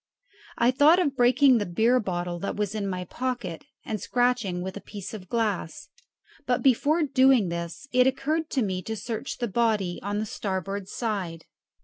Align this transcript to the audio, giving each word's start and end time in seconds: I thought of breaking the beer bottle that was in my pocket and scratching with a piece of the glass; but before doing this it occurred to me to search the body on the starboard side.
I 0.57 0.71
thought 0.71 0.97
of 0.97 1.15
breaking 1.15 1.59
the 1.59 1.65
beer 1.67 1.99
bottle 1.99 2.39
that 2.39 2.55
was 2.55 2.73
in 2.73 2.87
my 2.89 3.05
pocket 3.05 3.65
and 3.85 4.01
scratching 4.01 4.63
with 4.63 4.75
a 4.75 4.81
piece 4.81 5.13
of 5.13 5.21
the 5.21 5.27
glass; 5.27 5.89
but 6.47 6.63
before 6.63 7.03
doing 7.03 7.49
this 7.49 7.87
it 7.91 8.07
occurred 8.07 8.49
to 8.49 8.63
me 8.63 8.81
to 8.81 8.95
search 8.95 9.37
the 9.37 9.47
body 9.47 9.99
on 10.01 10.17
the 10.17 10.25
starboard 10.25 10.87
side. 10.87 11.45